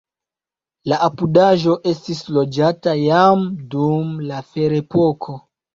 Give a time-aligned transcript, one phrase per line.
[0.91, 5.43] La apudaĵo estis loĝata jam dum la ferepoko.